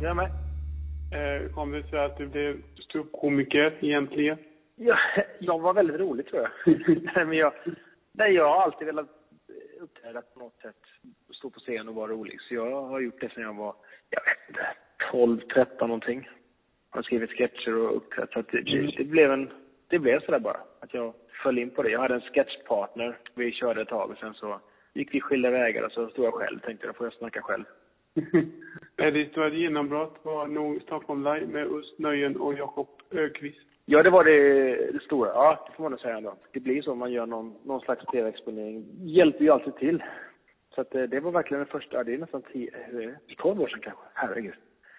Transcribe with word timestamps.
jag 0.00 0.16
med. 0.16 0.30
Eh, 1.12 1.50
kom 1.50 1.72
det 1.72 1.82
sig 1.82 1.98
att 1.98 2.18
du 2.18 2.26
blev 2.26 2.62
ståuppkomiker 2.78 3.78
egentligen? 3.80 4.38
Ja, 4.76 4.98
jag 5.38 5.60
var 5.60 5.74
väldigt 5.74 6.00
rolig 6.00 6.26
tror 6.26 6.42
jag. 6.42 6.76
nej, 7.14 7.24
men 7.24 7.38
jag, 7.38 7.52
nej, 8.12 8.32
jag 8.32 8.48
har 8.48 8.62
alltid 8.62 8.86
velat 8.86 9.06
uppträda 9.80 10.22
på 10.22 10.40
något 10.40 10.60
sätt. 10.62 10.76
Stå 11.32 11.50
på 11.50 11.60
scen 11.60 11.88
och 11.88 11.94
vara 11.94 12.12
rolig. 12.12 12.40
Så 12.40 12.54
jag 12.54 12.82
har 12.82 13.00
gjort 13.00 13.20
det 13.20 13.28
sedan 13.28 13.42
jag 13.42 13.54
var, 13.54 13.74
jag 14.10 14.22
vet 14.24 14.48
inte, 14.48 14.66
12, 15.10 15.40
13 15.54 15.88
någonting. 15.88 16.28
Jag 16.90 16.98
har 16.98 17.02
skrivit 17.02 17.30
sketcher 17.30 17.76
och 17.76 17.96
uppträtt. 17.96 18.32
Så 18.32 18.42
det, 18.42 18.60
det, 18.60 18.94
det 18.96 19.04
blev 19.04 19.32
en, 19.32 19.50
det 19.88 19.98
blev 19.98 20.20
sådär 20.20 20.38
bara. 20.38 20.60
Att 20.80 20.94
jag 20.94 21.14
föll 21.42 21.58
in 21.58 21.70
på 21.70 21.82
det. 21.82 21.90
Jag 21.90 22.00
hade 22.00 22.14
en 22.14 22.20
sketchpartner. 22.20 23.18
Vi 23.34 23.52
körde 23.52 23.82
ett 23.82 23.88
tag 23.88 24.10
och 24.10 24.18
sen 24.18 24.34
så 24.34 24.60
gick 24.94 25.14
vi 25.14 25.20
skilda 25.20 25.50
vägar 25.50 25.82
och 25.82 25.92
så 25.92 26.08
stod 26.08 26.24
jag 26.24 26.34
själv. 26.34 26.60
Tänkte 26.60 26.86
då 26.86 26.92
får 26.92 27.06
jag 27.06 27.14
snacka 27.14 27.42
själv. 27.42 27.64
Ditt 29.12 29.36
genombrott 29.36 30.20
var 30.22 30.46
nog 30.46 30.82
Stockholm 30.82 31.24
Live 31.24 31.46
med 31.46 31.66
Ust 31.66 31.98
Nöjen 31.98 32.36
och 32.36 32.54
Jakob 32.54 32.88
Ökvist. 33.10 33.68
Ja, 33.84 34.02
det 34.02 34.10
var 34.10 34.24
det, 34.24 34.74
det 34.92 35.02
stora. 35.02 35.28
Ja, 35.28 35.64
det 35.66 35.76
får 35.76 35.82
man 35.82 35.90
nog 35.92 36.00
säga 36.00 36.16
ändå. 36.16 36.36
Det 36.52 36.60
blir 36.60 36.82
så 36.82 36.92
om 36.92 36.98
man 36.98 37.12
gör 37.12 37.26
någon, 37.26 37.54
någon 37.64 37.80
slags 37.80 38.06
tv-exponering. 38.06 38.84
hjälper 38.98 39.44
ju 39.44 39.50
alltid 39.50 39.76
till. 39.76 40.02
Så 40.74 40.80
att 40.80 40.90
det, 40.90 41.06
det 41.06 41.20
var 41.20 41.30
verkligen 41.30 41.58
den 41.58 41.80
första, 41.80 42.04
det 42.04 42.14
är 42.14 42.18
nästan 42.18 42.42
tio, 42.42 42.70
eh, 42.76 43.10
tolv 43.38 43.60
år 43.60 43.68
sedan 43.68 43.80
kanske. 43.82 44.02
Herregud. 44.14 44.54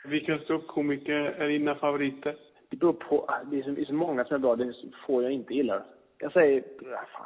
Vilka 0.05 0.37
ståuppkomiker 0.37 1.13
är 1.13 1.47
dina 1.47 1.75
favoriter? 1.75 2.35
Det 2.69 2.77
beror 2.77 2.93
på, 2.93 3.29
det 3.51 3.59
är 3.59 3.63
så, 3.63 3.69
det 3.69 3.81
är 3.81 3.85
så 3.85 3.93
många 3.93 4.25
som 4.25 4.35
är 4.35 4.39
bra, 4.39 4.55
det 4.55 4.63
är 4.63 4.71
så 4.71 4.87
få 5.07 5.23
jag 5.23 5.31
inte 5.31 5.53
gillar. 5.53 5.83
Jag 6.17 6.31
säger, 6.31 6.63
ja, 6.81 7.05
fan. 7.13 7.25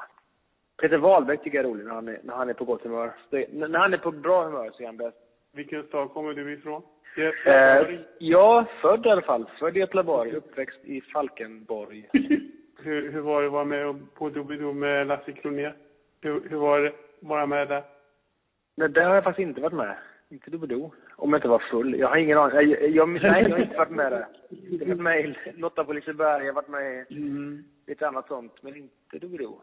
Peter 0.81 0.97
Wahlbeck 0.97 1.43
tycker 1.43 1.57
jag 1.57 1.65
är 1.65 1.69
rolig 1.69 1.85
när 1.85 1.93
han 1.93 2.07
är, 2.07 2.19
när 2.23 2.33
han 2.33 2.49
är 2.49 2.53
på 2.53 2.65
gott 2.65 2.83
humör. 2.83 3.13
Det, 3.29 3.53
när 3.53 3.79
han 3.79 3.93
är 3.93 3.97
på 3.97 4.11
bra 4.11 4.43
humör 4.43 4.71
så 4.73 4.83
är 4.83 4.85
han 4.85 4.97
bäst. 4.97 5.17
Vilken 5.57 5.83
stad 5.83 6.09
kommer 6.09 6.33
du 6.33 6.53
ifrån? 6.53 6.81
Eh, 7.45 7.99
ja, 8.19 8.65
född 8.81 9.05
i 9.05 9.09
alla 9.09 9.21
fall. 9.21 9.49
Född 9.59 9.77
i 9.77 9.79
Göteborg, 9.79 10.31
uppväxt 10.35 10.79
i 10.85 11.01
Falkenborg. 11.01 12.09
hur, 12.83 13.11
hur 13.11 13.21
var 13.21 13.41
det 13.41 13.47
att 13.47 13.53
vara 13.53 13.65
med 13.65 14.13
på 14.13 14.29
Doobidoo 14.29 14.73
med 14.73 15.07
Lasse 15.07 15.31
Kronér? 15.31 15.73
Hur, 16.21 16.49
hur 16.49 16.57
var 16.57 16.79
det 16.79 16.87
att 16.87 16.93
vara 17.19 17.45
med 17.45 17.67
där? 17.67 17.83
Nej, 18.75 18.89
där 18.89 19.03
har 19.03 19.15
jag 19.15 19.23
faktiskt 19.23 19.47
inte 19.47 19.61
varit 19.61 19.73
med. 19.73 19.97
Inte 20.29 20.51
Doobidoo. 20.51 20.91
Om 21.15 21.29
jag 21.29 21.37
inte 21.37 21.47
var 21.47 21.59
full. 21.71 21.99
Jag 21.99 22.07
har 22.07 22.17
ingen 22.17 22.37
aning. 22.37 22.55
Jag, 22.71 22.89
jag, 22.89 23.09
nej, 23.09 23.43
jag 23.43 23.49
har 23.49 23.59
inte 23.59 23.77
varit 23.77 23.89
med 23.89 24.11
där. 24.11 24.25
Jag 24.49 24.79
har 24.79 24.85
varit 24.85 24.99
med 25.01 25.25
i 25.25 25.35
Lotta 25.57 25.83
på 25.83 25.93
Liseberg, 25.93 26.45
jag 26.45 26.53
har 26.53 26.61
varit 26.61 26.67
med 26.69 27.05
i 27.09 27.15
Mm. 27.17 27.63
lite 27.87 28.07
annat 28.07 28.27
sånt, 28.27 28.63
men 28.63 28.75
inte 28.75 29.19
Doobidoo. 29.19 29.61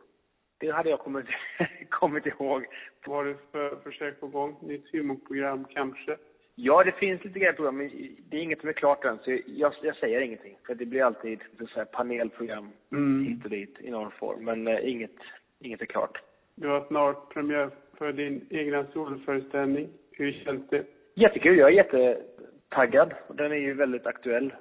Det 0.64 0.72
hade 0.72 0.90
jag 0.90 0.98
kommit, 0.98 1.26
kommit 1.90 2.26
ihåg. 2.26 2.66
Vad 3.06 3.16
har 3.16 3.24
du 3.24 3.36
för 3.52 3.76
försök 3.76 4.20
på 4.20 4.26
gång? 4.26 4.56
Nytt 4.60 4.92
humorprogram 4.92 5.64
kanske? 5.70 6.16
Ja, 6.54 6.84
det 6.84 6.92
finns 6.92 7.24
lite 7.24 7.38
grejer 7.38 7.52
på 7.52 7.72
men 7.72 7.90
det 8.30 8.36
är 8.36 8.40
inget 8.40 8.60
som 8.60 8.68
är 8.68 8.72
klart 8.72 9.04
än, 9.04 9.18
så 9.18 9.38
jag, 9.46 9.72
jag 9.82 9.96
säger 9.96 10.20
ingenting. 10.20 10.58
För 10.66 10.74
det 10.74 10.86
blir 10.86 11.02
alltid 11.02 11.40
så 11.58 11.66
säga, 11.66 11.84
panelprogram 11.84 12.68
Mm. 12.92 13.26
hit 13.26 13.44
och 13.44 13.50
dit 13.50 13.76
i 13.80 13.90
någon 13.90 14.10
form. 14.10 14.44
Men 14.44 14.66
eh, 14.68 14.88
inget, 14.90 15.16
inget 15.60 15.82
är 15.82 15.86
klart. 15.86 16.18
Du 16.54 16.68
har 16.68 16.84
snart 16.86 17.34
premiär 17.34 17.70
för 17.98 18.12
din 18.12 18.46
egna 18.50 18.86
soloföreställning. 18.92 19.88
Hur 20.12 20.32
känns 20.32 20.68
det? 20.68 20.84
Jättekul. 21.14 21.58
Jag 21.58 21.68
är 21.68 21.76
jättetaggad. 21.76 23.14
Den 23.28 23.52
är 23.52 23.56
ju 23.56 23.74
väldigt 23.74 24.06
aktuell 24.06 24.54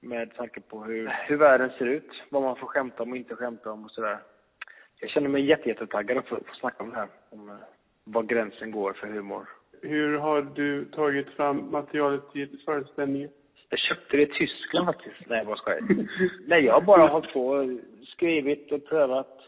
med 0.00 0.34
tanke 0.36 0.60
på 0.60 0.84
hur, 0.84 1.12
hur 1.28 1.36
världen 1.36 1.70
ser 1.78 1.86
ut. 1.86 2.10
Vad 2.28 2.42
man 2.42 2.56
får 2.56 2.66
skämta 2.66 3.02
om 3.02 3.10
och 3.10 3.16
inte 3.16 3.36
skämta 3.36 3.72
om 3.72 3.84
och 3.84 3.90
sådär. 3.90 4.18
Jag 5.04 5.10
känner 5.10 5.28
mig 5.28 5.44
jätte, 5.44 5.68
jättetaggad 5.68 6.18
att 6.18 6.28
få, 6.28 6.38
snacka 6.60 6.82
om 6.82 6.90
det 6.90 6.96
här. 6.96 7.08
Om 7.30 7.48
eh, 7.48 7.54
var 8.04 8.22
gränsen 8.22 8.70
går 8.70 8.92
för 8.92 9.06
humor. 9.06 9.48
Hur 9.82 10.18
har 10.18 10.42
du 10.42 10.84
tagit 10.84 11.28
fram 11.28 11.70
materialet 11.70 12.32
till 12.32 12.58
föreställningen? 12.64 13.30
Jag 13.68 13.78
köpte 13.78 14.16
det 14.16 14.22
i 14.22 14.26
Tyskland 14.26 14.86
faktiskt. 14.86 15.16
Nej, 15.26 15.38
jag 15.38 15.46
bara 15.46 15.56
skojar. 15.56 15.80
Nej, 16.46 16.64
jag 16.64 16.74
har 16.74 16.80
bara 16.80 17.06
hållit 17.06 17.32
på 17.32 17.78
skrivit 18.02 18.72
och 18.72 18.86
prövat. 18.86 19.40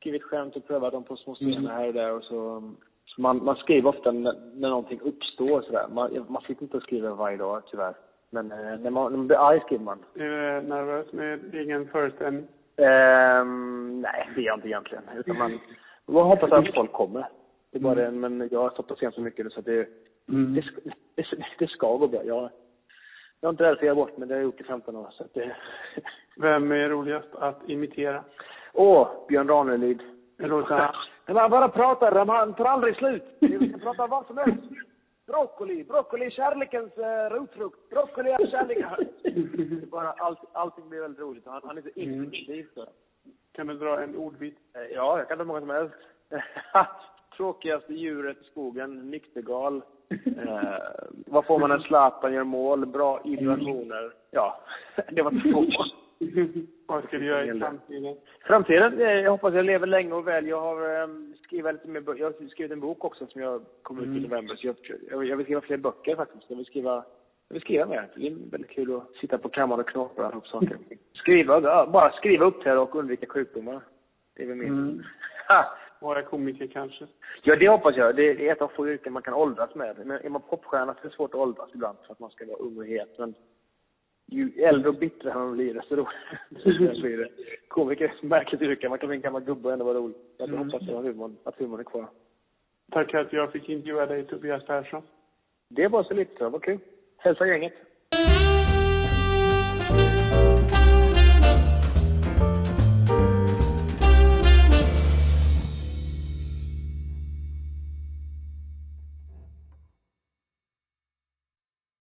Skrivit 0.00 0.22
skämt 0.22 0.56
och 0.56 0.66
prövat 0.66 0.92
dem 0.92 1.04
på 1.04 1.16
små 1.16 1.34
scener 1.34 1.70
här 1.70 1.86
och 1.86 1.94
där 1.94 2.12
och 2.12 2.24
så. 2.24 2.72
så 3.04 3.20
man, 3.20 3.44
man 3.44 3.56
skriver 3.56 3.88
ofta 3.88 4.12
när, 4.12 4.34
när 4.54 4.68
någonting 4.68 5.00
uppstår 5.00 5.62
sådär. 5.62 5.86
Man, 5.92 6.26
man 6.28 6.42
sitter 6.42 6.62
inte 6.62 6.76
och 6.76 6.82
skriver 6.82 7.10
varje 7.10 7.36
dag 7.36 7.62
tyvärr. 7.70 7.94
Men 8.30 8.52
eh, 8.52 8.78
när, 8.80 8.90
man, 8.90 9.12
när 9.12 9.16
man 9.16 9.26
blir 9.26 9.48
arg 9.48 9.60
skriver 9.60 9.84
man. 9.84 9.98
Är 10.14 10.60
du 10.60 10.68
nervös 10.68 11.12
med 11.12 11.54
egen 11.54 11.88
föreställning? 11.88 12.46
Ehm, 12.78 14.00
nej, 14.00 14.28
det 14.34 14.40
är 14.40 14.44
jag 14.44 14.56
inte 14.56 14.68
egentligen. 14.68 15.04
Utan 15.16 15.38
man, 15.38 15.58
man 16.06 16.24
hoppas 16.26 16.52
att 16.52 16.74
folk 16.74 16.92
kommer. 16.92 17.28
Det 17.72 17.78
är 17.78 17.82
bara 17.82 17.94
det. 17.94 18.10
Men 18.10 18.48
jag 18.52 18.60
har 18.62 18.70
stått 18.70 18.88
på 18.88 18.94
scen 18.94 19.12
så 19.12 19.20
mycket 19.20 19.44
nu 19.46 19.50
så 19.50 19.60
det, 19.60 19.88
det, 20.26 20.62
ska- 20.62 20.80
det, 21.14 21.24
det 21.58 21.66
ska 21.70 21.96
gå 21.96 22.08
bra. 22.08 22.24
Jag, 22.24 22.50
jag 23.40 23.48
är 23.48 23.50
inte 23.50 23.62
rädd 23.64 23.68
för 23.78 23.82
att 23.82 23.86
göra 23.86 23.94
bort 23.94 24.16
men 24.16 24.28
det 24.28 24.34
har 24.34 24.38
jag 24.40 24.44
gjort 24.44 24.60
i 24.60 24.64
15 24.64 24.96
år. 24.96 25.08
Så 25.10 25.24
det... 25.34 25.56
Vem 26.40 26.72
är 26.72 26.88
roligast 26.88 27.28
att 27.34 27.68
imitera? 27.68 28.24
Åh, 28.72 29.08
Björn 29.28 29.48
Ranelid. 29.48 30.00
Det 30.36 30.46
låter 30.46 30.74
han. 30.74 30.94
Man 31.34 31.50
bara 31.50 31.68
pratar, 31.68 32.24
man 32.24 32.54
tar 32.54 32.64
aldrig 32.64 32.96
slut. 32.96 33.24
Vi 33.40 33.70
kan 33.70 33.80
prata 33.80 34.06
vad 34.06 34.26
som 34.26 34.38
helst. 34.38 34.58
Broccoli, 35.28 35.84
broccoli 35.84 36.26
är 36.26 36.30
kärlekens 36.30 36.98
uh, 36.98 37.04
rotfrukt. 37.36 37.90
Broccoli 37.90 38.30
är 38.30 38.46
kärleken. 38.46 39.88
Bara 39.90 40.12
allt, 40.12 40.38
allting 40.52 40.88
blir 40.88 41.00
väldigt 41.00 41.20
roligt. 41.20 41.46
Han, 41.46 41.60
han 41.64 41.78
är 41.78 41.82
så 41.82 41.88
intensiv. 41.94 42.66
så. 42.74 42.86
Kan 43.52 43.66
du 43.66 43.74
dra 43.74 44.02
en 44.02 44.16
ordbit? 44.16 44.56
Eh, 44.74 44.94
Ja, 44.94 45.18
jag 45.18 45.28
kan 45.28 45.38
ta 45.38 45.44
många 45.44 45.60
som 45.60 45.70
helst. 45.70 45.94
Tråkigaste 47.36 47.94
djuret 47.94 48.36
i 48.40 48.44
skogen, 48.44 49.10
nyktergal. 49.10 49.82
Eh, 50.10 50.78
vad 51.26 51.46
får 51.46 51.58
man 51.58 51.70
när 51.70 51.78
Zlatan 51.78 52.32
gör 52.32 52.44
mål? 52.44 52.86
Bra 52.86 53.20
vibrationer. 53.24 54.12
Ja, 54.30 54.60
det 55.12 55.22
var 55.22 55.30
två. 55.30 55.64
Vad 56.86 57.04
ska 57.04 57.18
du 57.18 57.24
göra 57.26 57.44
i 57.44 57.58
framtiden? 57.60 58.16
Framtiden? 58.46 59.00
eh, 59.00 59.06
Jag 59.12 59.30
hoppas 59.30 59.54
jag 59.54 59.64
lever 59.64 59.86
länge 59.86 60.12
och 60.12 60.28
väl. 60.28 60.46
Jag 60.46 60.60
har 60.60 61.00
eh, 61.02 61.06
skrivit 61.48 61.72
lite 61.72 61.88
mer 61.88 62.00
bö- 62.00 62.18
Jag 62.18 62.26
har 62.26 62.48
skrivit 62.48 62.72
en 62.72 62.80
bok 62.80 63.04
också 63.04 63.26
som 63.26 63.40
jag 63.42 63.62
kommer 63.82 64.02
ut 64.02 64.16
i 64.16 64.20
november. 64.20 64.56
Så 64.56 64.66
jag, 64.66 64.76
jag, 65.10 65.24
jag 65.24 65.36
vill 65.36 65.46
skriva 65.46 65.60
fler 65.60 65.76
böcker 65.76 66.16
faktiskt. 66.16 66.44
Jag 66.48 66.56
vill 66.56 66.66
skriva 66.66 67.04
jag 67.48 67.54
vill 67.54 67.62
skriva 67.62 67.86
mer. 67.86 68.08
Det 68.14 68.26
är 68.26 68.50
väldigt 68.50 68.70
kul 68.70 68.96
att 68.96 69.16
sitta 69.20 69.38
på 69.38 69.48
kammaren 69.48 69.80
och 69.80 69.88
knåpa 69.88 70.30
ihop 70.30 70.46
saker. 70.46 70.78
Skriva, 71.14 71.86
bara 71.86 72.12
skriva 72.12 72.44
upp 72.44 72.64
det 72.64 72.70
här 72.70 72.78
och 72.78 72.96
undvika 72.96 73.26
sjukdomar. 73.26 73.80
Det 74.36 74.42
är 74.42 74.46
väl 74.46 74.56
min... 74.56 74.68
Mm. 74.68 75.02
Vara 76.00 76.22
komiker 76.22 76.66
kanske? 76.66 77.06
Ja, 77.42 77.56
det 77.56 77.68
hoppas 77.68 77.96
jag. 77.96 78.16
Det 78.16 78.22
är 78.22 78.52
ett 78.52 78.62
av 78.62 78.68
få 78.68 78.88
yrken 78.88 79.12
man 79.12 79.22
kan 79.22 79.34
åldras 79.34 79.74
med. 79.74 80.06
Men 80.06 80.20
är 80.24 80.28
man 80.28 80.42
popstjärna 80.42 80.94
så 80.94 81.00
är 81.00 81.04
det 81.10 81.16
svårt 81.16 81.34
att 81.34 81.40
åldras 81.40 81.70
ibland 81.74 81.98
för 82.06 82.12
att 82.12 82.18
man 82.18 82.30
ska 82.30 82.46
vara 82.46 82.56
ung 82.56 82.78
och 82.78 82.86
het. 82.86 83.18
Men 83.18 83.34
ju 84.30 84.52
äldre 84.62 84.88
och 84.88 84.94
bittrare 84.94 85.34
man 85.34 85.52
blir, 85.52 85.74
desto 85.74 85.96
roligare 85.96 87.00
blir 87.00 87.18
det. 87.18 87.28
Komiker 87.68 88.04
är 88.04 88.08
ett 88.08 88.22
märkligt 88.22 88.62
yrke. 88.62 88.88
Man 88.88 88.98
kan 88.98 89.08
bli 89.08 89.16
en 89.16 89.22
gammal 89.22 89.42
gubbe 89.44 89.66
och 89.68 89.72
ändå 89.72 89.84
vara 89.84 89.98
rolig. 89.98 90.16
Jag 90.38 90.48
Mm. 90.48 90.58
hoppas 90.70 90.82
att 90.88 91.04
humorn, 91.04 91.36
att 91.44 91.58
humorn 91.58 91.80
är 91.80 91.84
kvar. 91.84 92.06
Tack 92.92 93.14
att 93.14 93.32
jag 93.32 93.52
fick 93.52 93.68
intervjua 93.68 94.06
dig, 94.06 94.26
Tobias 94.26 94.66
Persson. 94.66 95.02
Det 95.70 95.88
var 95.88 96.02
så 96.02 96.14
lite. 96.14 96.44
Det 96.44 96.48
var 96.48 96.58
kul. 96.58 96.78
Hälsa 97.16 97.46
gänget. 97.46 97.72